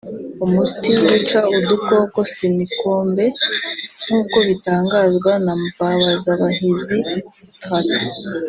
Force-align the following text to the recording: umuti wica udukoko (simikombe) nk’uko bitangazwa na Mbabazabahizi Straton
umuti 0.45 0.91
wica 1.03 1.39
udukoko 1.57 2.19
(simikombe) 2.33 3.25
nk’uko 4.03 4.35
bitangazwa 4.47 5.31
na 5.45 5.53
Mbabazabahizi 5.63 6.97
Straton 7.43 8.03